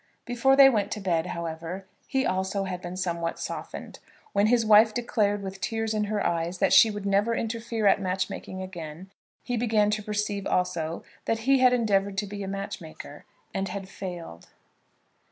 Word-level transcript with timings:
Before 0.25 0.55
they 0.55 0.67
went 0.67 0.91
to 0.93 0.99
bed, 0.99 1.27
however, 1.27 1.85
he 2.07 2.25
also 2.25 2.63
had 2.63 2.81
been 2.81 2.97
somewhat 2.97 3.39
softened. 3.39 3.99
When 4.33 4.47
his 4.47 4.65
wife 4.65 4.95
declared, 4.95 5.43
with 5.43 5.61
tears 5.61 5.93
in 5.93 6.05
her 6.05 6.25
eyes, 6.25 6.57
that 6.57 6.73
she 6.73 6.89
would 6.89 7.05
never 7.05 7.35
interfere 7.35 7.85
at 7.85 8.01
match 8.01 8.27
making 8.27 8.63
again, 8.63 9.11
he 9.43 9.55
began 9.57 9.91
to 9.91 10.01
perceive 10.01 10.45
that 10.45 10.49
he 10.49 10.55
also 10.55 11.03
had 11.27 11.71
endeavoured 11.73 12.17
to 12.17 12.25
be 12.25 12.41
a 12.41 12.47
match 12.47 12.81
maker 12.81 13.25
and 13.53 13.69
had 13.69 13.87
failed. 13.87 14.47